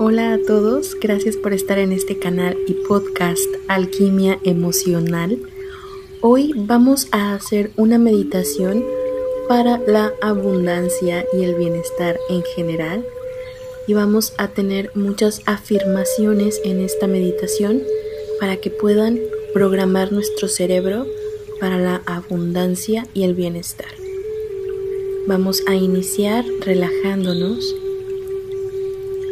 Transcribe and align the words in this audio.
Hola 0.00 0.34
a 0.34 0.38
todos, 0.38 0.96
gracias 1.00 1.36
por 1.36 1.52
estar 1.52 1.76
en 1.80 1.90
este 1.90 2.20
canal 2.20 2.56
y 2.68 2.74
podcast 2.86 3.48
Alquimia 3.66 4.38
Emocional. 4.44 5.40
Hoy 6.20 6.52
vamos 6.54 7.08
a 7.10 7.34
hacer 7.34 7.72
una 7.74 7.98
meditación 7.98 8.84
para 9.48 9.78
la 9.88 10.12
abundancia 10.22 11.26
y 11.32 11.42
el 11.42 11.56
bienestar 11.56 12.16
en 12.30 12.44
general 12.54 13.04
y 13.88 13.94
vamos 13.94 14.34
a 14.38 14.46
tener 14.46 14.92
muchas 14.94 15.42
afirmaciones 15.46 16.60
en 16.62 16.80
esta 16.80 17.08
meditación 17.08 17.82
para 18.38 18.58
que 18.58 18.70
puedan 18.70 19.18
programar 19.52 20.12
nuestro 20.12 20.46
cerebro 20.46 21.08
para 21.58 21.76
la 21.76 22.02
abundancia 22.06 23.04
y 23.14 23.24
el 23.24 23.34
bienestar. 23.34 23.90
Vamos 25.26 25.64
a 25.66 25.74
iniciar 25.74 26.44
relajándonos. 26.60 27.74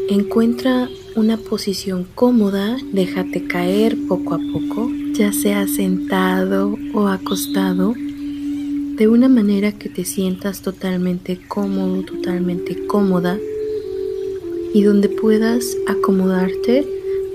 Encuentra 0.08 0.88
una 1.16 1.36
posición 1.36 2.06
cómoda, 2.14 2.76
déjate 2.92 3.46
caer 3.48 3.96
poco 4.06 4.34
a 4.34 4.38
poco, 4.52 4.88
ya 5.12 5.32
sea 5.32 5.66
sentado 5.66 6.76
o 6.94 7.08
acostado, 7.08 7.92
de 7.92 9.08
una 9.08 9.28
manera 9.28 9.72
que 9.72 9.88
te 9.88 10.04
sientas 10.04 10.62
totalmente 10.62 11.40
cómodo, 11.48 12.02
totalmente 12.02 12.86
cómoda 12.86 13.36
y 14.72 14.82
donde 14.82 15.08
puedas 15.08 15.76
acomodarte 15.88 16.86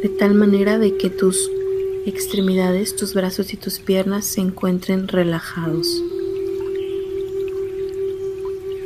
de 0.01 0.09
tal 0.09 0.33
manera 0.33 0.79
de 0.79 0.95
que 0.95 1.09
tus 1.09 1.51
extremidades, 2.05 2.95
tus 2.95 3.13
brazos 3.13 3.53
y 3.53 3.57
tus 3.57 3.79
piernas 3.79 4.25
se 4.25 4.41
encuentren 4.41 5.09
relajados. 5.09 6.01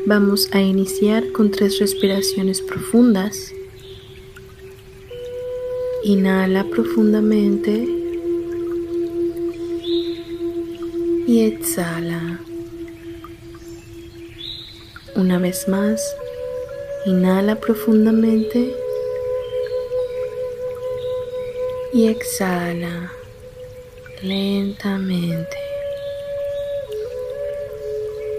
Vamos 0.08 0.50
a 0.52 0.62
iniciar 0.62 1.32
con 1.32 1.52
tres 1.52 1.80
respiraciones 1.80 2.62
profundas. 2.62 3.54
Inhala 6.08 6.64
profundamente 6.66 7.84
y 11.26 11.42
exhala. 11.42 12.40
Una 15.16 15.40
vez 15.40 15.68
más, 15.68 16.16
inhala 17.08 17.56
profundamente 17.56 18.76
y 21.92 22.06
exhala 22.06 23.12
lentamente. 24.22 25.58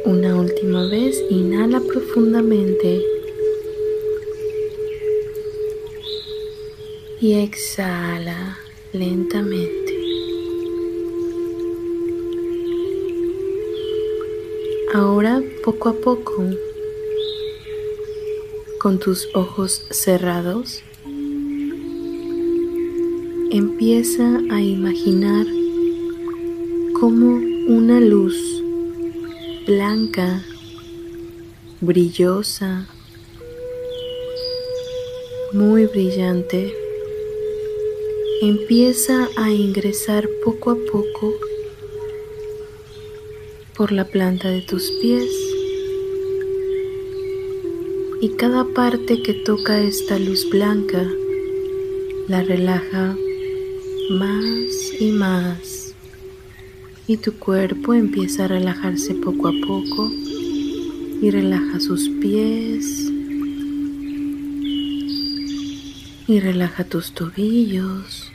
Una 0.05 0.37
última 0.37 0.89
vez, 0.89 1.21
inhala 1.31 1.81
profundamente 1.81 3.16
y 7.27 7.35
exhala 7.35 8.57
lentamente. 8.93 9.93
Ahora, 14.95 15.43
poco 15.65 15.89
a 15.89 15.95
poco, 15.95 16.45
con 18.81 19.01
tus 19.01 19.29
ojos 19.35 19.85
cerrados, 19.91 20.85
empieza 23.51 24.41
a 24.49 24.61
imaginar 24.61 25.47
como 27.01 27.41
una 27.67 27.99
luz 27.99 28.37
blanca, 29.67 30.45
brillosa, 31.81 32.87
muy 35.53 35.87
brillante, 35.87 36.86
empieza 38.43 39.31
a 39.37 39.51
ingresar 39.51 40.29
poco 40.45 40.73
a 40.73 40.77
poco 40.93 41.35
por 43.75 43.93
la 43.93 44.05
planta 44.05 44.51
de 44.51 44.61
tus 44.61 44.91
pies. 45.01 45.31
Y 48.21 48.31
cada 48.31 48.65
parte 48.65 49.23
que 49.23 49.33
toca 49.33 49.81
esta 49.81 50.19
luz 50.19 50.49
blanca 50.51 51.07
la 52.29 52.43
relaja 52.43 53.17
más 54.11 55.01
y 55.01 55.13
más. 55.13 55.95
Y 57.07 57.19
tu 57.19 57.35
cuerpo 57.35 57.95
empieza 57.95 58.45
a 58.45 58.49
relajarse 58.49 59.15
poco 59.15 59.49
a 59.49 59.53
poco 59.67 60.11
y 61.23 61.31
relaja 61.31 61.81
sus 61.81 62.09
pies. 62.21 63.11
Y 66.29 66.41
relaja 66.41 66.85
tus 66.85 67.13
tobillos 67.13 68.26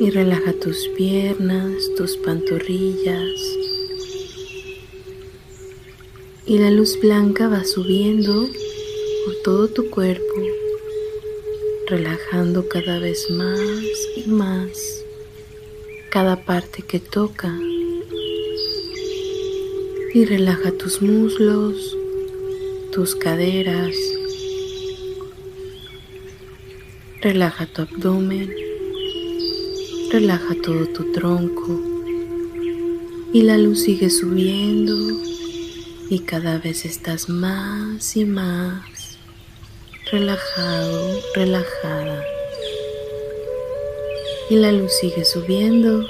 y 0.00 0.10
relaja 0.10 0.52
tus 0.52 0.88
piernas, 0.96 1.90
tus 1.96 2.16
pantorrillas. 2.16 3.40
Y 6.46 6.58
la 6.58 6.70
luz 6.70 6.98
blanca 7.00 7.48
va 7.48 7.64
subiendo 7.64 8.48
por 9.24 9.34
todo 9.44 9.68
tu 9.68 9.90
cuerpo 9.90 10.24
relajando 11.88 12.68
cada 12.68 12.98
vez 12.98 13.30
más 13.30 13.70
y 14.16 14.28
más 14.28 15.04
cada 16.10 16.44
parte 16.44 16.82
que 16.82 17.00
toca. 17.00 17.54
Y 20.14 20.24
relaja 20.24 20.72
tus 20.72 21.02
muslos, 21.02 21.96
tus 22.92 23.14
caderas, 23.14 23.94
relaja 27.20 27.66
tu 27.66 27.82
abdomen, 27.82 28.54
relaja 30.10 30.54
todo 30.62 30.86
tu 30.86 31.12
tronco 31.12 31.80
y 33.30 33.42
la 33.42 33.58
luz 33.58 33.82
sigue 33.82 34.08
subiendo 34.08 34.96
y 36.08 36.20
cada 36.20 36.58
vez 36.58 36.86
estás 36.86 37.28
más 37.28 38.16
y 38.16 38.24
más 38.24 39.18
relajado, 40.10 41.20
relajada. 41.34 42.24
Y 44.48 44.56
la 44.56 44.72
luz 44.72 44.90
sigue 44.98 45.26
subiendo 45.26 46.08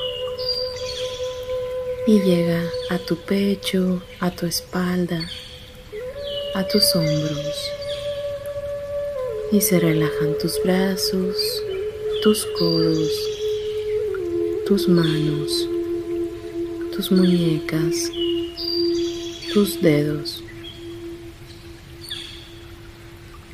y 2.07 2.21
llega 2.21 2.63
a 2.91 2.99
tu 2.99 3.17
pecho, 3.17 4.01
a 4.21 4.31
tu 4.31 4.47
espalda, 4.47 5.29
a 6.55 6.69
tus 6.69 6.95
hombros. 6.95 7.73
Y 9.51 9.61
se 9.61 9.81
relajan 9.81 10.39
tus 10.39 10.63
brazos, 10.63 11.35
tus 12.23 12.47
codos, 12.57 13.38
tus 14.69 14.87
manos, 14.87 15.67
tus 16.95 17.11
muñecas, 17.11 18.13
tus 19.55 19.81
dedos. 19.81 20.45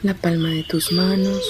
la 0.03 0.13
palma 0.13 0.51
de 0.51 0.65
tus 0.65 0.91
manos, 0.91 1.41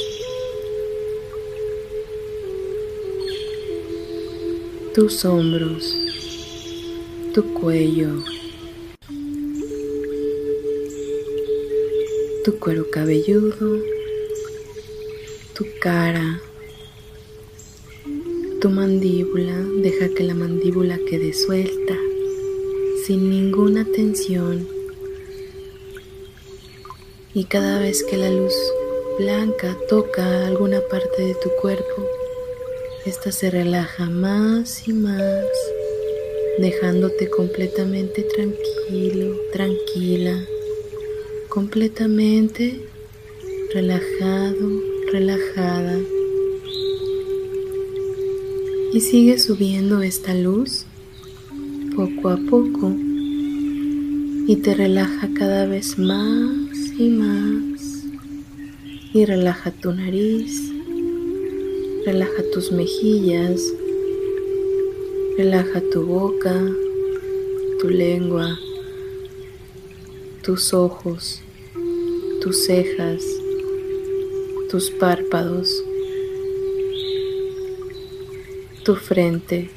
tus 4.95 5.25
hombros, 5.25 5.97
tu 7.33 7.43
cuello, 7.55 8.23
tu 12.45 12.59
cuero 12.61 12.91
cabelludo, 12.91 13.81
tu 15.55 15.65
cara, 15.81 16.43
tu 18.65 18.71
mandíbula, 18.71 19.59
deja 19.83 20.09
que 20.15 20.25
la 20.25 20.35
mandíbula 20.35 20.99
quede 21.07 21.35
suelta, 21.35 21.99
sin 23.05 23.29
ninguna 23.29 23.85
tensión 23.85 24.67
y 27.35 27.44
cada 27.44 27.79
vez 27.79 28.03
que 28.05 28.17
la 28.17 28.31
luz 28.31 28.55
blanca 29.19 29.77
toca 29.87 30.47
alguna 30.47 30.81
parte 30.81 31.27
de 31.27 31.35
tu 31.35 31.50
cuerpo, 31.61 32.09
esta 33.05 33.33
se 33.33 33.50
relaja 33.50 34.09
más 34.09 34.88
y 34.88 34.94
más, 34.94 35.44
dejándote 36.56 37.29
completamente 37.29 38.23
tranquilo, 38.23 39.37
tranquila, 39.53 40.43
completamente 41.50 42.81
relajado, 43.75 44.71
relajada. 45.12 46.13
Y 48.94 49.00
sigue 49.00 49.41
subiendo 49.41 50.02
esta 50.02 50.35
luz 50.35 50.87
poco 51.96 52.29
a 52.29 52.37
poco 52.37 52.94
y 54.46 54.55
te 54.62 54.73
relaja 54.73 55.29
cada 55.37 55.67
vez 55.67 55.99
más 55.99 56.93
y 56.96 57.08
más. 57.08 58.05
Y 59.12 59.25
relaja 59.25 59.73
tu 59.73 59.93
nariz, 59.93 60.70
relaja 62.06 62.44
tus 62.52 62.70
mejillas, 62.70 63.61
relaja 65.38 65.82
tu 65.93 66.06
boca, 66.06 66.55
tu 67.81 67.88
lengua, 67.88 68.56
tus 70.44 70.73
ojos, 70.73 71.40
tus 72.40 72.64
cejas, 72.64 73.25
tus 74.70 74.88
párpados, 74.93 75.82
tu 78.85 78.97
frente, 78.97 79.71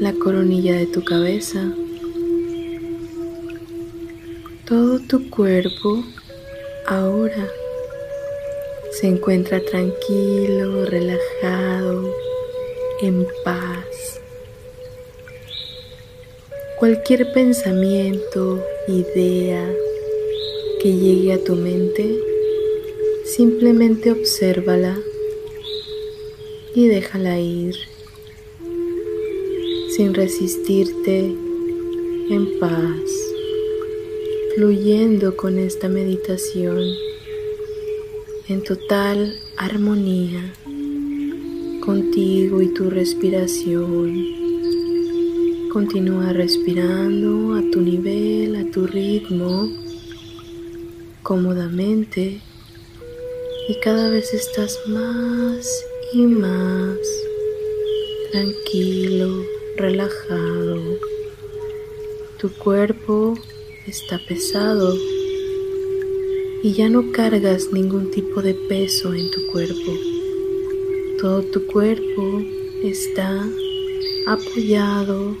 la 0.00 0.12
coronilla 0.12 0.74
de 0.74 0.84
tu 0.84 1.02
cabeza, 1.02 1.72
todo 4.66 5.00
tu 5.00 5.30
cuerpo 5.30 6.04
ahora 6.86 7.48
se 9.00 9.06
encuentra 9.06 9.64
tranquilo, 9.64 10.84
relajado, 10.84 12.14
en 13.00 13.26
paz. 13.44 14.20
Cualquier 16.78 17.32
pensamiento, 17.32 18.62
idea 18.88 19.66
que 20.82 20.92
llegue 20.92 21.32
a 21.32 21.42
tu 21.42 21.54
mente, 21.56 22.27
simplemente 23.38 24.10
obsérvala 24.10 24.98
y 26.74 26.88
déjala 26.88 27.38
ir 27.38 27.76
sin 29.94 30.12
resistirte 30.12 31.36
en 32.30 32.58
paz, 32.58 33.08
fluyendo 34.56 35.36
con 35.36 35.56
esta 35.56 35.88
meditación 35.88 36.80
en 38.48 38.64
total 38.64 39.38
armonía 39.56 40.52
contigo 41.78 42.60
y 42.60 42.74
tu 42.74 42.90
respiración. 42.90 44.26
Continúa 45.72 46.32
respirando 46.32 47.54
a 47.54 47.62
tu 47.70 47.82
nivel, 47.82 48.56
a 48.56 48.68
tu 48.72 48.88
ritmo, 48.88 49.70
cómodamente 51.22 52.40
y 53.68 53.74
cada 53.80 54.08
vez 54.08 54.32
estás 54.32 54.80
más 54.86 55.84
y 56.14 56.22
más 56.22 56.96
tranquilo, 58.32 59.44
relajado. 59.76 60.98
Tu 62.38 62.48
cuerpo 62.54 63.34
está 63.86 64.18
pesado 64.26 64.96
y 66.62 66.72
ya 66.72 66.88
no 66.88 67.12
cargas 67.12 67.70
ningún 67.70 68.10
tipo 68.10 68.40
de 68.40 68.54
peso 68.54 69.12
en 69.12 69.30
tu 69.30 69.46
cuerpo. 69.52 69.92
Todo 71.20 71.42
tu 71.42 71.66
cuerpo 71.66 72.42
está 72.82 73.44
apoyado 74.26 75.36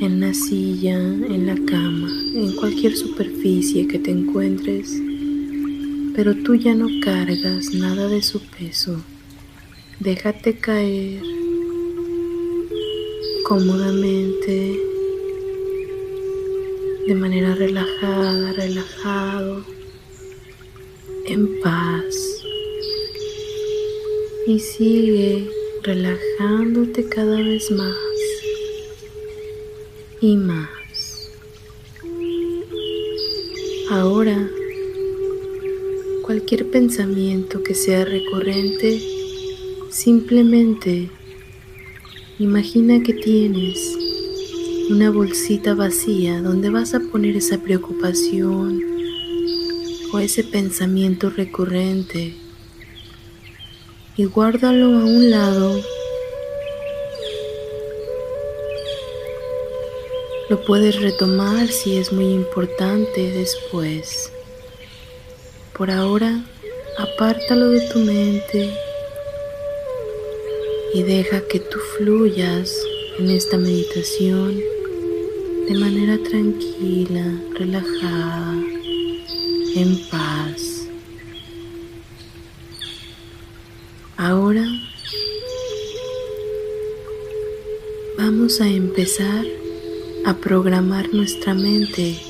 en 0.00 0.20
la 0.20 0.32
silla, 0.32 0.96
en 0.96 1.46
la 1.46 1.56
cama, 1.66 2.08
en 2.34 2.52
cualquier 2.52 2.96
superficie 2.96 3.88
que 3.88 3.98
te 3.98 4.12
encuentres, 4.12 5.00
pero 6.14 6.34
tú 6.34 6.54
ya 6.54 6.74
no 6.74 6.88
cargas 7.02 7.72
nada 7.72 8.08
de 8.08 8.22
su 8.22 8.40
peso. 8.40 9.02
Déjate 10.00 10.56
caer 10.56 11.22
cómodamente 13.44 14.80
de 17.06 17.14
manera 17.14 17.54
relajada, 17.54 18.52
relajado, 18.52 19.64
en 21.26 21.60
paz. 21.60 22.42
Y 24.46 24.58
sigue 24.58 25.48
relajándote 25.82 27.08
cada 27.08 27.36
vez 27.36 27.70
más 27.70 27.96
y 30.20 30.36
más. 30.36 31.30
Ahora, 33.90 34.48
cualquier 36.30 36.70
pensamiento 36.70 37.64
que 37.64 37.74
sea 37.74 38.04
recurrente, 38.04 39.02
simplemente 39.90 41.10
imagina 42.38 43.02
que 43.02 43.14
tienes 43.14 43.98
una 44.90 45.10
bolsita 45.10 45.74
vacía 45.74 46.40
donde 46.40 46.70
vas 46.70 46.94
a 46.94 47.00
poner 47.00 47.34
esa 47.34 47.58
preocupación 47.58 48.80
o 50.12 50.20
ese 50.20 50.44
pensamiento 50.44 51.30
recurrente 51.30 52.36
y 54.16 54.24
guárdalo 54.26 55.00
a 55.00 55.04
un 55.04 55.32
lado. 55.32 55.80
Lo 60.48 60.64
puedes 60.64 61.02
retomar 61.02 61.66
si 61.66 61.96
es 61.96 62.12
muy 62.12 62.26
importante 62.26 63.32
después. 63.32 64.30
Por 65.80 65.90
ahora, 65.90 66.44
apártalo 66.98 67.70
de 67.70 67.80
tu 67.88 68.00
mente 68.00 68.70
y 70.92 71.02
deja 71.04 71.40
que 71.48 71.58
tú 71.58 71.78
fluyas 71.96 72.70
en 73.18 73.30
esta 73.30 73.56
meditación 73.56 74.60
de 75.66 75.74
manera 75.78 76.18
tranquila, 76.22 77.24
relajada, 77.54 78.62
en 79.74 79.98
paz. 80.10 80.86
Ahora 84.18 84.66
vamos 88.18 88.60
a 88.60 88.68
empezar 88.68 89.46
a 90.26 90.34
programar 90.34 91.08
nuestra 91.14 91.54
mente 91.54 92.20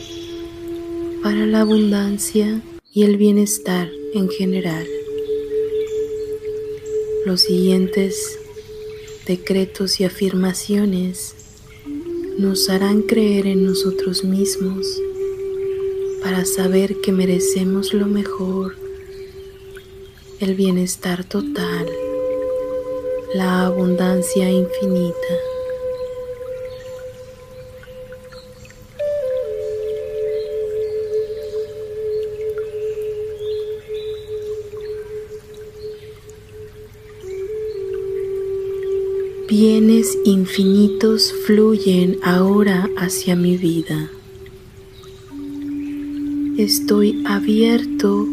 para 1.25 1.47
la 1.47 1.63
abundancia 1.63 2.63
y 2.93 3.05
el 3.05 3.17
bienestar 3.17 3.89
en 4.15 4.29
general. 4.29 4.87
Los 7.25 7.43
siguientes 7.43 8.39
decretos 9.27 10.01
y 10.01 10.05
afirmaciones 10.05 11.35
nos 12.39 12.69
harán 12.69 13.03
creer 13.03 13.47
en 13.47 13.65
nosotros 13.65 14.25
mismos 14.25 14.87
para 16.23 16.45
saber 16.45 17.01
que 17.01 17.13
merecemos 17.13 17.95
lo 17.95 18.07
mejor, 18.07 18.75
el 20.41 20.55
bienestar 20.55 21.25
total, 21.25 21.87
la 23.35 23.67
abundancia 23.67 24.51
infinita. 24.51 25.50
Bienes 39.63 40.17
infinitos 40.25 41.35
fluyen 41.45 42.19
ahora 42.23 42.89
hacia 42.97 43.37
mi 43.37 43.59
vida. 43.59 44.11
Estoy 46.57 47.23
abierto 47.27 48.27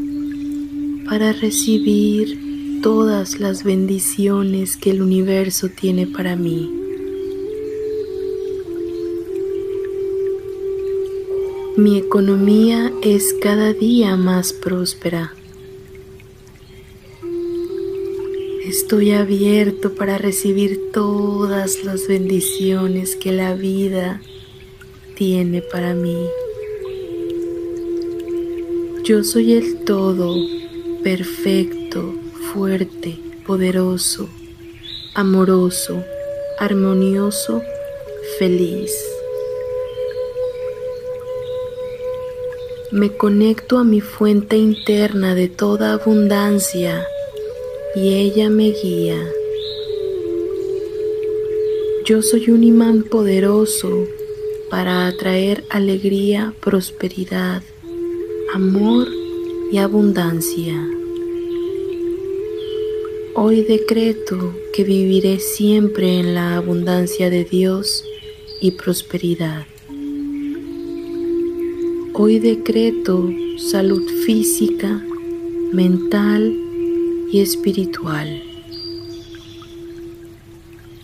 para 1.09 1.33
recibir 1.33 2.79
todas 2.81 3.41
las 3.41 3.65
bendiciones 3.65 4.77
que 4.77 4.91
el 4.91 5.01
universo 5.01 5.67
tiene 5.67 6.07
para 6.07 6.37
mí. 6.37 6.71
Mi 11.75 11.97
economía 11.97 12.93
es 13.01 13.35
cada 13.41 13.73
día 13.73 14.15
más 14.15 14.53
próspera. 14.53 15.33
Estoy 18.79 19.11
abierto 19.11 19.95
para 19.95 20.19
recibir 20.19 20.91
todas 20.93 21.83
las 21.83 22.07
bendiciones 22.07 23.15
que 23.15 23.31
la 23.31 23.55
vida 23.55 24.21
tiene 25.15 25.63
para 25.63 25.95
mí. 25.95 26.15
Yo 29.03 29.23
soy 29.23 29.53
el 29.53 29.83
todo, 29.83 30.35
perfecto, 31.03 32.13
fuerte, 32.53 33.17
poderoso, 33.47 34.29
amoroso, 35.15 36.03
armonioso, 36.59 37.63
feliz. 38.37 38.91
Me 42.91 43.17
conecto 43.17 43.79
a 43.79 43.83
mi 43.83 44.01
fuente 44.01 44.55
interna 44.55 45.33
de 45.33 45.47
toda 45.47 45.93
abundancia 45.93 47.07
y 47.99 48.13
ella 48.13 48.49
me 48.49 48.71
guía. 48.71 49.17
Yo 52.05 52.21
soy 52.21 52.51
un 52.51 52.63
imán 52.63 53.01
poderoso 53.01 54.05
para 54.69 55.07
atraer 55.07 55.63
alegría, 55.69 56.53
prosperidad, 56.61 57.63
amor 58.53 59.07
y 59.71 59.79
abundancia. 59.79 60.75
Hoy 63.33 63.63
decreto 63.63 64.53
que 64.73 64.83
viviré 64.83 65.39
siempre 65.39 66.19
en 66.19 66.35
la 66.35 66.55
abundancia 66.55 67.31
de 67.31 67.45
Dios 67.45 68.03
y 68.61 68.71
prosperidad. 68.71 69.65
Hoy 72.13 72.37
decreto 72.37 73.27
salud 73.57 74.03
física, 74.23 75.03
mental 75.71 76.66
y 77.31 77.41
espiritual. 77.41 78.41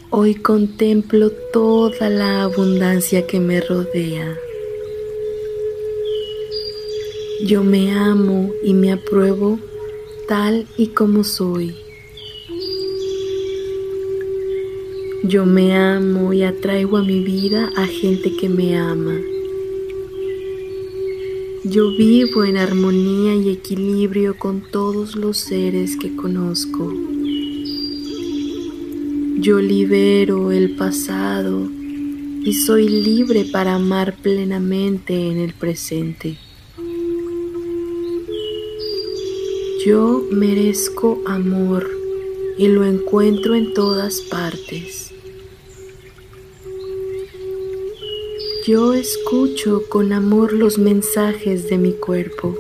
Hoy 0.10 0.36
contemplo 0.36 1.32
toda 1.52 2.10
la 2.10 2.44
abundancia 2.44 3.26
que 3.26 3.40
me 3.40 3.62
rodea. 3.62 4.38
Yo 7.46 7.64
me 7.64 7.92
amo 7.92 8.52
y 8.64 8.74
me 8.74 8.92
apruebo 8.92 9.60
tal 10.28 10.68
y 10.78 10.88
como 10.88 11.24
soy. 11.24 11.76
Yo 15.24 15.46
me 15.46 15.76
amo 15.76 16.32
y 16.34 16.44
atraigo 16.44 16.98
a 16.98 17.02
mi 17.02 17.24
vida 17.24 17.72
a 17.76 17.86
gente 17.86 18.36
que 18.36 18.50
me 18.50 18.78
ama. 18.78 19.20
Yo 21.66 21.92
vivo 21.92 22.44
en 22.44 22.58
armonía 22.58 23.36
y 23.36 23.50
equilibrio 23.50 24.38
con 24.38 24.70
todos 24.70 25.16
los 25.16 25.38
seres 25.38 25.96
que 25.96 26.14
conozco. 26.14 26.94
Yo 29.40 29.60
libero 29.62 30.52
el 30.52 30.76
pasado 30.76 31.70
y 32.44 32.54
soy 32.54 32.90
libre 32.90 33.46
para 33.46 33.76
amar 33.76 34.14
plenamente 34.22 35.30
en 35.32 35.38
el 35.40 35.54
presente. 35.54 36.38
Yo 39.86 40.22
merezco 40.32 41.22
amor 41.26 41.90
y 42.58 42.68
lo 42.68 42.84
encuentro 42.84 43.56
en 43.56 43.74
todas 43.74 44.20
partes. 44.20 45.03
Yo 48.66 48.94
escucho 48.94 49.84
con 49.90 50.14
amor 50.14 50.54
los 50.54 50.78
mensajes 50.78 51.68
de 51.68 51.78
mi 51.78 51.92
cuerpo. 51.92 52.56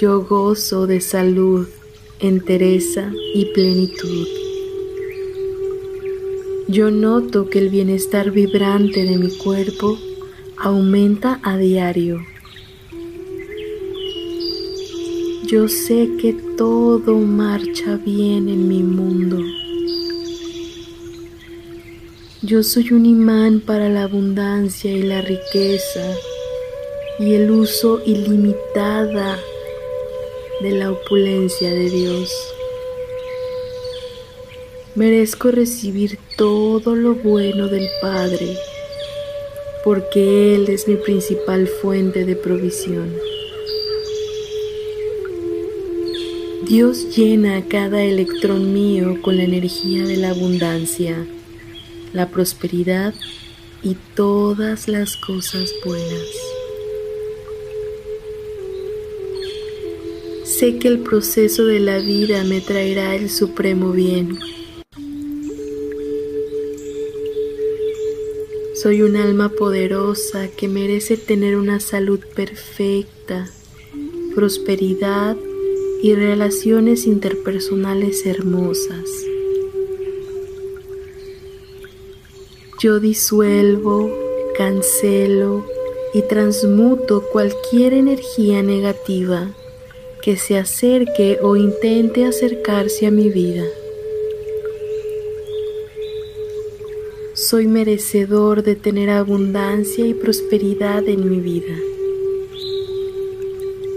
Yo 0.00 0.22
gozo 0.22 0.88
de 0.88 1.00
salud 1.00 1.68
entereza 2.18 3.12
y 3.34 3.44
plenitud. 3.52 4.26
Yo 6.66 6.90
noto 6.90 7.48
que 7.48 7.60
el 7.60 7.68
bienestar 7.68 8.32
vibrante 8.32 9.04
de 9.04 9.16
mi 9.16 9.30
cuerpo 9.36 9.96
aumenta 10.56 11.38
a 11.44 11.56
diario. 11.56 12.18
Yo 15.46 15.68
sé 15.68 16.10
que 16.20 16.32
todo 16.56 17.16
marcha 17.18 17.96
bien 17.96 18.48
en 18.48 18.66
mi 18.66 18.82
mundo. 18.82 19.38
Yo 22.46 22.62
soy 22.62 22.92
un 22.92 23.06
imán 23.06 23.58
para 23.58 23.88
la 23.88 24.04
abundancia 24.04 24.92
y 24.92 25.02
la 25.02 25.20
riqueza 25.20 26.14
y 27.18 27.34
el 27.34 27.50
uso 27.50 28.00
ilimitada 28.06 29.36
de 30.60 30.70
la 30.70 30.92
opulencia 30.92 31.70
de 31.70 31.90
Dios. 31.90 32.30
Merezco 34.94 35.50
recibir 35.50 36.20
todo 36.36 36.94
lo 36.94 37.16
bueno 37.16 37.66
del 37.66 37.88
Padre, 38.00 38.56
porque 39.82 40.54
Él 40.54 40.68
es 40.68 40.86
mi 40.86 40.94
principal 40.94 41.66
fuente 41.66 42.24
de 42.24 42.36
provisión. 42.36 43.12
Dios 46.68 47.16
llena 47.16 47.66
cada 47.66 48.04
electrón 48.04 48.72
mío 48.72 49.16
con 49.20 49.36
la 49.36 49.42
energía 49.42 50.04
de 50.04 50.16
la 50.16 50.30
abundancia, 50.30 51.26
la 52.16 52.30
prosperidad 52.30 53.12
y 53.82 53.94
todas 54.14 54.88
las 54.88 55.18
cosas 55.18 55.70
buenas. 55.84 56.30
Sé 60.44 60.78
que 60.78 60.88
el 60.88 61.00
proceso 61.00 61.66
de 61.66 61.78
la 61.78 61.98
vida 61.98 62.42
me 62.44 62.62
traerá 62.62 63.14
el 63.14 63.28
supremo 63.28 63.92
bien. 63.92 64.38
Soy 68.82 69.02
un 69.02 69.16
alma 69.16 69.50
poderosa 69.50 70.48
que 70.48 70.68
merece 70.68 71.18
tener 71.18 71.56
una 71.56 71.80
salud 71.80 72.20
perfecta, 72.34 73.46
prosperidad 74.34 75.36
y 76.02 76.14
relaciones 76.14 77.06
interpersonales 77.06 78.24
hermosas. 78.24 79.35
Yo 82.78 83.00
disuelvo, 83.00 84.10
cancelo 84.54 85.64
y 86.12 86.20
transmuto 86.20 87.22
cualquier 87.32 87.94
energía 87.94 88.62
negativa 88.62 89.50
que 90.20 90.36
se 90.36 90.58
acerque 90.58 91.38
o 91.40 91.56
intente 91.56 92.26
acercarse 92.26 93.06
a 93.06 93.10
mi 93.10 93.30
vida. 93.30 93.64
Soy 97.32 97.66
merecedor 97.66 98.62
de 98.62 98.76
tener 98.76 99.08
abundancia 99.08 100.06
y 100.06 100.12
prosperidad 100.12 101.08
en 101.08 101.30
mi 101.30 101.40
vida. 101.40 101.74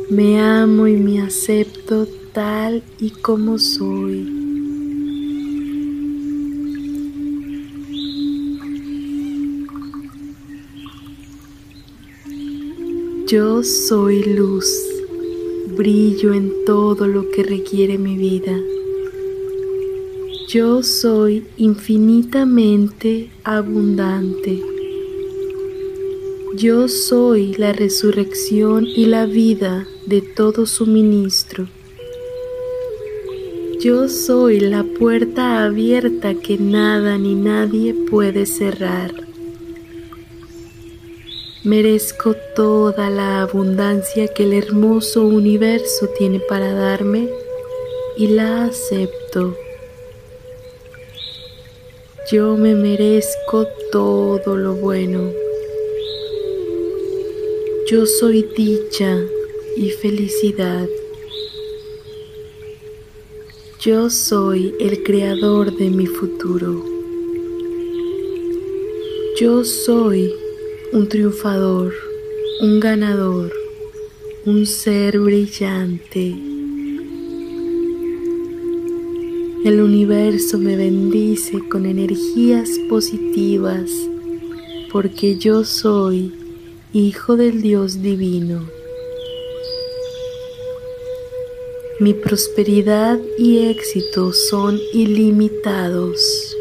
Me 0.10 0.40
amo 0.40 0.88
y 0.88 0.96
me 0.96 1.22
acepto 1.22 2.08
tal 2.32 2.82
y 2.98 3.10
como 3.10 3.58
soy. 3.58 4.39
Yo 13.30 13.62
soy 13.62 14.24
luz 14.24 14.66
brillo 15.78 16.34
en 16.34 16.52
todo 16.66 17.06
lo 17.06 17.30
que 17.30 17.44
requiere 17.44 18.00
mi 18.00 18.18
vida. 18.18 18.60
Yo 20.48 20.82
soy 20.82 21.46
infinitamente 21.56 23.30
abundante. 23.44 24.60
Yo 26.58 26.88
soy 26.88 27.54
la 27.54 27.72
resurrección 27.72 28.88
y 28.88 29.06
la 29.06 29.28
vida 29.28 29.88
de 30.08 30.22
todo 30.22 30.66
suministro. 30.66 31.68
Yo 33.80 34.10
soy 34.10 34.60
la 34.60 34.84
puerta 34.84 35.66
abierta 35.66 36.34
que 36.34 36.58
nada 36.58 37.20
ni 37.20 37.36
nadie 37.36 37.94
puede 37.94 38.48
cerrar. 38.48 39.29
Merezco 41.70 42.36
toda 42.56 43.12
la 43.12 43.44
abundancia 43.44 44.28
que 44.28 44.42
el 44.42 44.54
hermoso 44.54 45.22
universo 45.22 46.10
tiene 46.18 46.40
para 46.40 46.74
darme 46.74 47.30
y 48.18 48.26
la 48.26 48.66
acepto. 48.66 49.56
Yo 52.32 52.58
me 52.58 52.74
merezco 52.74 53.68
todo 53.92 54.58
lo 54.58 54.74
bueno. 54.78 55.32
Yo 57.86 58.08
soy 58.08 58.50
dicha 58.58 59.20
y 59.78 59.92
felicidad. 59.92 60.88
Yo 63.80 64.10
soy 64.10 64.74
el 64.80 65.04
creador 65.04 65.78
de 65.78 65.92
mi 65.92 66.08
futuro. 66.08 66.84
Yo 69.40 69.64
soy 69.64 70.34
un 70.92 71.08
triunfador, 71.08 71.94
un 72.62 72.80
ganador, 72.80 73.54
un 74.46 74.66
ser 74.66 75.20
brillante. 75.20 76.36
El 79.66 79.82
universo 79.82 80.58
me 80.58 80.76
bendice 80.76 81.60
con 81.70 81.86
energías 81.86 82.70
positivas 82.90 83.92
porque 84.92 85.38
yo 85.38 85.64
soy 85.64 86.34
hijo 86.92 87.36
del 87.36 87.62
Dios 87.62 88.02
divino. 88.02 88.68
Mi 92.00 92.16
prosperidad 92.16 93.20
y 93.38 93.68
éxito 93.68 94.34
son 94.34 94.80
ilimitados. 94.94 96.59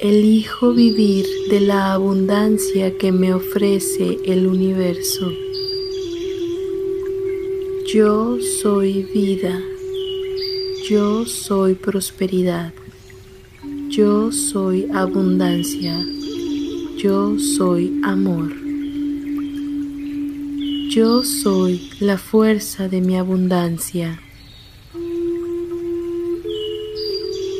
Elijo 0.00 0.72
vivir 0.74 1.26
de 1.50 1.58
la 1.58 1.92
abundancia 1.92 2.96
que 2.98 3.10
me 3.10 3.34
ofrece 3.34 4.18
el 4.24 4.46
universo. 4.46 5.32
Yo 7.92 8.38
soy 8.62 9.02
vida. 9.12 9.60
Yo 10.88 11.26
soy 11.26 11.74
prosperidad. 11.74 12.72
Yo 13.88 14.30
soy 14.30 14.88
abundancia. 14.94 16.06
Yo 16.96 17.36
soy 17.40 18.00
amor. 18.04 18.54
Yo 20.90 21.24
soy 21.24 21.90
la 21.98 22.18
fuerza 22.18 22.86
de 22.86 23.00
mi 23.00 23.16
abundancia. 23.16 24.20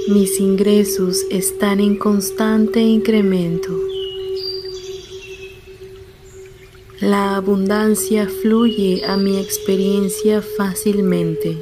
Mis 0.09 0.41
ingresos 0.41 1.27
están 1.29 1.81
en 1.81 1.99
constante 1.99 2.81
incremento. 2.81 3.79
La 6.99 7.37
abundancia 7.37 8.27
fluye 8.27 9.05
a 9.05 9.19
mi 9.19 9.39
experiencia 9.39 10.41
fácilmente. 10.41 11.59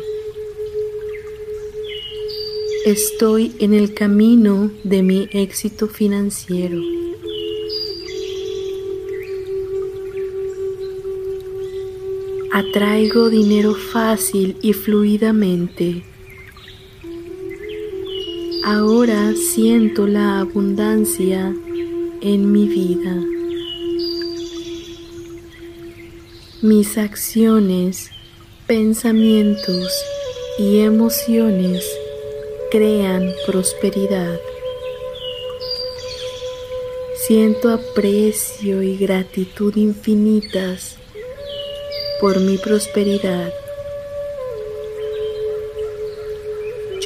Estoy 2.84 3.52
en 3.58 3.74
el 3.74 3.94
camino 3.94 4.70
de 4.84 5.02
mi 5.02 5.28
éxito 5.32 5.88
financiero. 5.88 6.80
Atraigo 12.52 13.28
dinero 13.28 13.74
fácil 13.74 14.56
y 14.62 14.72
fluidamente. 14.72 16.04
Ahora 18.68 19.32
siento 19.36 20.08
la 20.08 20.40
abundancia 20.40 21.54
en 22.20 22.50
mi 22.50 22.66
vida. 22.66 23.14
Mis 26.62 26.98
acciones, 26.98 28.10
pensamientos 28.66 29.92
y 30.58 30.80
emociones 30.80 31.88
crean 32.72 33.32
prosperidad. 33.46 34.40
Siento 37.24 37.70
aprecio 37.70 38.82
y 38.82 38.96
gratitud 38.96 39.76
infinitas 39.76 40.96
por 42.20 42.40
mi 42.40 42.58
prosperidad. 42.58 43.52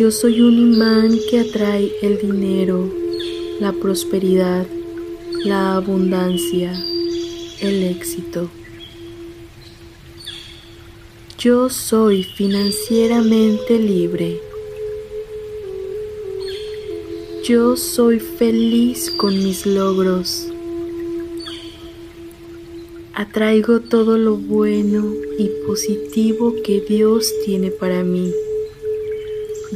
Yo 0.01 0.11
soy 0.11 0.41
un 0.41 0.59
imán 0.59 1.19
que 1.29 1.41
atrae 1.41 1.93
el 2.01 2.17
dinero, 2.17 2.91
la 3.61 3.71
prosperidad, 3.71 4.67
la 5.45 5.77
abundancia, 5.77 6.73
el 7.61 7.83
éxito. 7.83 8.49
Yo 11.39 11.69
soy 11.69 12.23
financieramente 12.23 13.79
libre. 13.79 14.41
Yo 17.45 17.77
soy 17.77 18.21
feliz 18.21 19.11
con 19.11 19.35
mis 19.35 19.67
logros. 19.67 20.47
Atraigo 23.13 23.81
todo 23.81 24.17
lo 24.17 24.37
bueno 24.37 25.13
y 25.39 25.51
positivo 25.67 26.55
que 26.65 26.81
Dios 26.81 27.31
tiene 27.45 27.71
para 27.71 28.03
mí. 28.03 28.33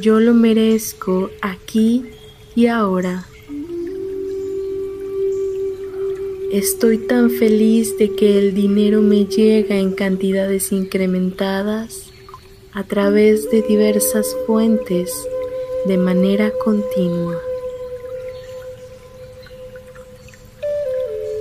Yo 0.05 0.21
lo 0.21 0.35
merezco 0.35 1.31
aquí 1.41 2.05
y 2.55 2.67
ahora. 2.67 3.27
Estoy 6.53 6.99
tan 6.99 7.31
feliz 7.31 7.97
de 7.97 8.15
que 8.15 8.39
el 8.39 8.55
dinero 8.55 9.01
me 9.01 9.25
llega 9.25 9.77
en 9.77 9.93
cantidades 9.93 10.73
incrementadas 10.73 12.11
a 12.75 12.85
través 12.85 13.51
de 13.51 13.63
diversas 13.63 14.27
fuentes 14.47 15.11
de 15.87 15.97
manera 15.97 16.53
continua. 16.63 17.41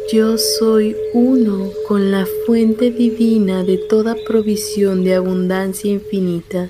Yo 0.10 0.38
soy 0.38 0.96
uno 1.14 1.70
con 1.86 2.12
la 2.12 2.26
fuente 2.46 2.92
divina 2.92 3.66
de 3.66 3.78
toda 3.78 4.16
provisión 4.26 5.04
de 5.04 5.16
abundancia 5.16 5.92
infinita. 5.92 6.70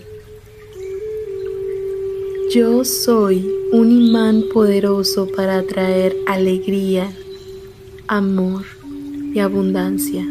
Yo 2.54 2.86
soy 2.86 3.50
un 3.72 3.92
imán 3.92 4.44
poderoso 4.54 5.28
para 5.28 5.58
atraer 5.58 6.16
alegría, 6.28 7.12
amor 8.08 8.64
y 9.34 9.40
abundancia. 9.40 10.24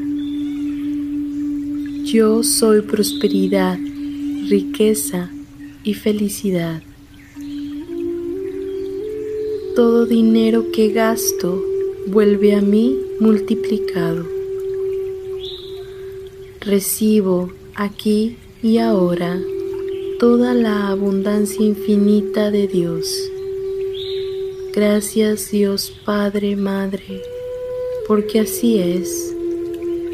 Yo 2.05 2.45
soy 2.45 2.83
prosperidad, 2.83 3.77
riqueza 4.49 5.33
y 5.83 5.95
felicidad. 5.95 6.81
Todo 9.75 10.07
dinero 10.07 10.71
que 10.71 10.93
gasto 10.93 11.61
vuelve 12.07 12.55
a 12.55 12.61
mí 12.61 12.97
multiplicado. 13.19 14.25
Recibo 16.61 17.51
aquí 17.75 18.37
y 18.63 18.79
ahora 18.79 19.41
toda 20.23 20.55
la 20.55 20.91
abundancia 20.91 21.67
infinita 21.67 22.53
de 22.53 22.69
Dios. 22.69 23.13
Gracias 24.73 25.51
Dios 25.51 25.93
Padre, 26.07 26.55
Madre, 26.55 27.21
porque 28.07 28.39
así 28.39 28.79
es, 28.79 29.35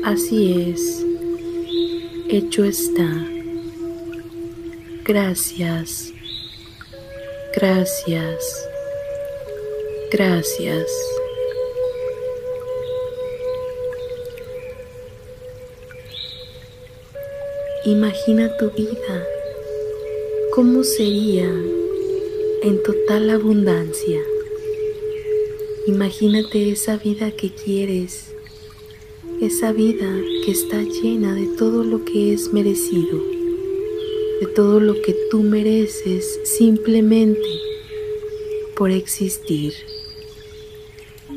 así 0.03 0.73
es, 0.73 1.05
hecho 2.31 2.65
está. 2.65 3.23
Gracias, 5.05 6.11
gracias, 7.55 8.69
gracias. 10.11 10.91
Imagina 17.85 18.57
tu 18.57 18.71
vida, 18.71 19.38
cómo 20.59 20.83
sería 20.83 21.49
en 22.65 22.83
total 22.83 23.31
abundancia. 23.31 24.21
Imagínate 25.87 26.73
esa 26.73 26.97
vida 26.97 27.31
que 27.31 27.51
quieres, 27.51 28.35
esa 29.41 29.71
vida 29.71 30.21
que 30.45 30.51
está 30.51 30.83
llena 30.83 31.37
de 31.37 31.47
todo 31.57 31.85
lo 31.85 32.05
que 32.05 32.33
es 32.33 32.53
merecido, 32.53 33.23
de 34.41 34.49
todo 34.49 34.81
lo 34.81 35.01
que 35.01 35.15
tú 35.31 35.45
mereces 35.45 36.41
simplemente 36.43 37.49
por 38.77 38.91
existir, 38.91 39.75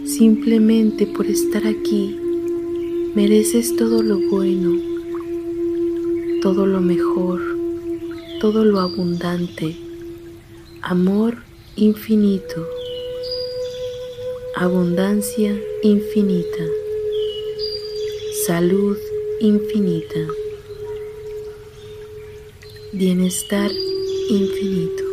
simplemente 0.04 1.06
por 1.06 1.28
estar 1.28 1.68
aquí. 1.68 2.18
Mereces 3.14 3.76
todo 3.76 4.02
lo 4.02 4.18
bueno, 4.18 4.82
todo 6.42 6.66
lo 6.66 6.82
mejor, 6.82 7.61
todo 8.42 8.66
lo 8.66 8.80
abundante, 8.80 9.78
amor 10.82 11.44
infinito, 11.76 12.66
abundancia 14.56 15.56
infinita, 15.84 16.66
salud 18.48 18.98
infinita, 19.42 20.26
bienestar 22.92 23.70
infinito. 24.28 25.04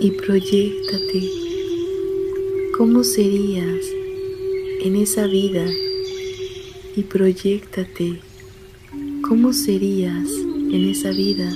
Y 0.00 0.12
proyectate 0.12 1.28
cómo 2.74 3.04
serías 3.04 3.84
en 4.82 4.96
esa 4.96 5.26
vida 5.26 5.66
y 6.96 7.02
proyectate 7.02 8.22
¿Cómo 9.30 9.52
serías 9.52 10.39
en 10.72 10.88
esa 10.88 11.10
vida 11.10 11.52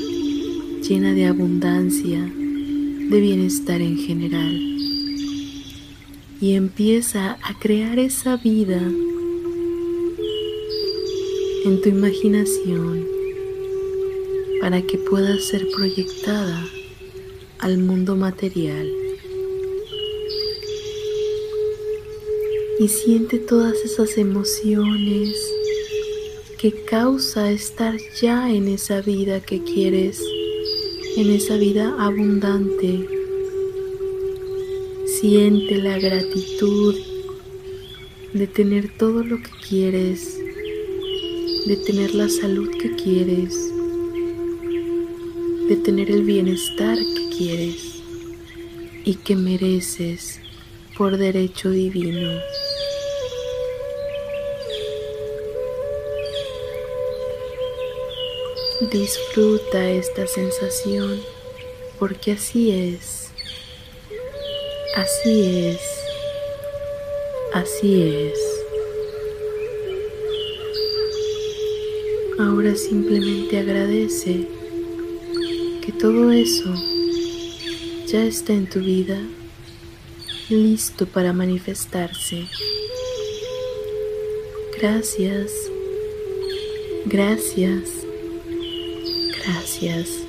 llena 0.82 1.14
de 1.14 1.26
abundancia, 1.26 2.20
de 2.20 3.20
bienestar 3.20 3.80
en 3.80 3.96
general? 3.96 4.60
Y 6.40 6.54
empieza 6.54 7.38
a 7.42 7.58
crear 7.58 7.98
esa 7.98 8.36
vida 8.36 8.80
en 11.64 11.80
tu 11.80 11.88
imaginación 11.88 13.06
para 14.60 14.82
que 14.82 14.98
pueda 14.98 15.38
ser 15.38 15.68
proyectada 15.74 16.64
al 17.60 17.78
mundo 17.78 18.16
material. 18.16 18.90
Y 22.80 22.88
siente 22.88 23.38
todas 23.38 23.76
esas 23.84 24.18
emociones 24.18 25.53
que 26.64 26.72
causa 26.86 27.50
estar 27.50 27.94
ya 28.22 28.50
en 28.50 28.68
esa 28.68 29.02
vida 29.02 29.38
que 29.38 29.62
quieres, 29.62 30.18
en 31.14 31.28
esa 31.28 31.58
vida 31.58 31.94
abundante. 31.98 33.06
Siente 35.04 35.76
la 35.76 35.98
gratitud 35.98 36.94
de 38.32 38.46
tener 38.46 38.96
todo 38.96 39.22
lo 39.22 39.36
que 39.42 39.50
quieres, 39.68 40.38
de 41.66 41.76
tener 41.84 42.14
la 42.14 42.30
salud 42.30 42.70
que 42.80 42.96
quieres, 42.96 43.54
de 45.68 45.76
tener 45.84 46.10
el 46.10 46.22
bienestar 46.22 46.96
que 46.96 47.36
quieres 47.36 48.00
y 49.04 49.16
que 49.16 49.36
mereces 49.36 50.40
por 50.96 51.18
derecho 51.18 51.68
divino. 51.68 52.40
Disfruta 58.90 59.90
esta 59.90 60.26
sensación 60.26 61.20
porque 61.98 62.32
así 62.32 62.70
es, 62.70 63.30
así 64.94 65.68
es, 65.68 65.80
así 67.54 68.02
es. 68.02 68.38
Ahora 72.38 72.74
simplemente 72.74 73.58
agradece 73.58 74.48
que 75.82 75.92
todo 75.92 76.30
eso 76.30 76.74
ya 78.06 78.24
está 78.24 78.52
en 78.52 78.68
tu 78.68 78.80
vida 78.80 79.18
listo 80.50 81.06
para 81.06 81.32
manifestarse. 81.32 82.46
Gracias, 84.78 85.52
gracias, 87.06 88.03
gracias. 89.46 90.24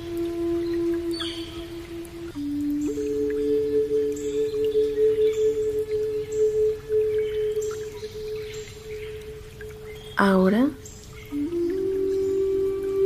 Ahora, 10.18 10.68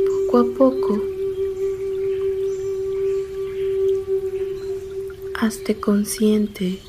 poco 0.07 0.37
a 0.37 0.57
poco, 0.57 1.01
hazte 5.35 5.75
consciente 5.75 6.79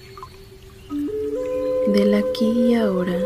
del 1.93 2.15
aquí 2.15 2.47
y 2.47 2.75
ahora. 2.75 3.19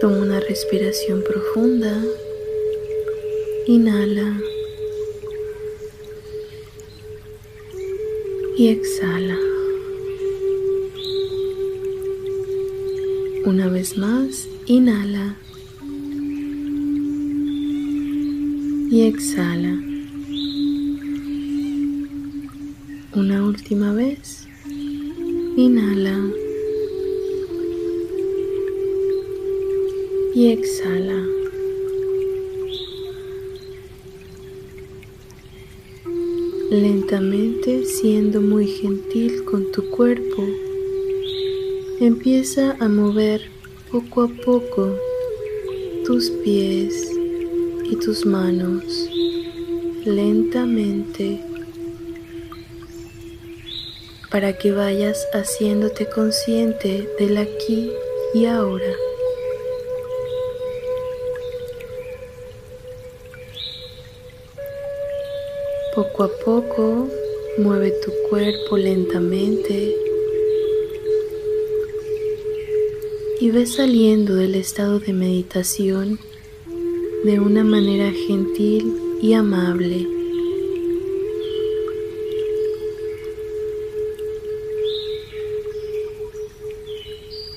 Toma 0.00 0.16
una 0.16 0.40
respiración 0.40 1.22
profunda. 1.22 2.02
Inhala. 3.66 4.40
Y 8.56 8.68
exhala. 8.68 9.38
Una 13.44 13.68
vez 13.68 13.98
más, 13.98 14.48
inhala. 14.64 15.36
Y 18.90 19.02
exhala. 19.02 19.82
Una 23.14 23.44
última 23.44 23.92
vez. 23.92 24.48
Inhala. 25.58 26.49
Y 30.34 30.48
exhala. 30.52 31.26
Lentamente, 36.70 37.84
siendo 37.84 38.40
muy 38.40 38.66
gentil 38.66 39.44
con 39.44 39.72
tu 39.72 39.90
cuerpo, 39.90 40.46
empieza 42.00 42.76
a 42.78 42.88
mover 42.88 43.42
poco 43.90 44.22
a 44.22 44.28
poco 44.28 44.96
tus 46.04 46.30
pies 46.44 47.10
y 47.90 47.96
tus 47.96 48.24
manos 48.24 49.10
lentamente 50.04 51.40
para 54.30 54.56
que 54.56 54.70
vayas 54.70 55.26
haciéndote 55.32 56.08
consciente 56.08 57.08
del 57.18 57.36
aquí 57.36 57.90
y 58.32 58.46
ahora. 58.46 59.09
Poco 66.20 66.32
a 66.34 66.44
poco 66.44 67.08
mueve 67.56 67.94
tu 68.04 68.12
cuerpo 68.28 68.76
lentamente 68.76 69.96
y 73.40 73.50
ve 73.50 73.64
saliendo 73.64 74.34
del 74.34 74.54
estado 74.54 75.00
de 75.00 75.14
meditación 75.14 76.18
de 77.24 77.40
una 77.40 77.64
manera 77.64 78.12
gentil 78.12 78.94
y 79.22 79.32
amable. 79.32 80.06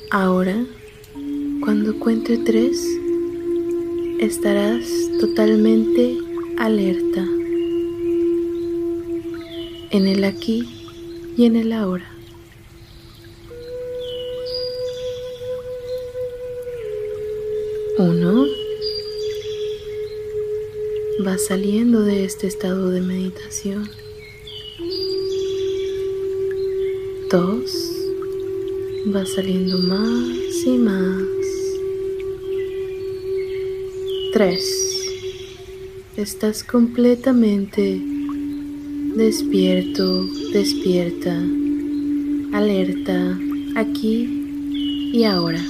Ahora, 0.09 0.65
cuando 1.65 1.99
cuente 1.99 2.37
tres, 2.37 2.81
estarás 4.21 4.85
totalmente 5.19 6.17
alerta 6.57 7.32
en 9.93 10.07
el 10.07 10.23
aquí 10.23 10.67
y 11.37 11.45
en 11.45 11.55
el 11.55 11.71
ahora. 11.71 12.09
Uno 17.99 18.47
va 21.25 21.37
saliendo 21.37 22.01
de 22.01 22.25
este 22.25 22.47
estado 22.47 22.89
de 22.89 23.01
meditación. 23.01 23.87
Dos 27.29 27.91
va 29.15 29.27
saliendo 29.27 29.77
más 29.77 30.65
y 30.65 30.77
más. 30.79 31.23
Tres. 34.33 34.79
Estás 36.17 36.63
completamente 36.63 38.12
despierto, 39.15 40.25
despierta, 40.51 41.37
alerta, 42.51 43.39
aquí 43.75 45.11
y 45.13 45.23
ahora. 45.23 45.63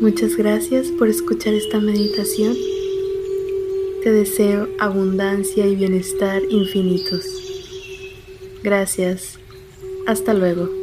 Muchas 0.00 0.36
gracias 0.36 0.88
por 0.88 1.08
escuchar 1.08 1.52
esta 1.52 1.78
meditación. 1.78 2.56
Te 4.02 4.10
deseo 4.10 4.68
abundancia 4.78 5.66
y 5.66 5.76
bienestar 5.76 6.42
infinitos. 6.48 7.26
Gracias. 8.62 9.38
Hasta 10.06 10.32
luego. 10.32 10.79